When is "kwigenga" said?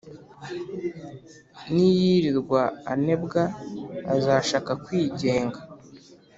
4.83-5.59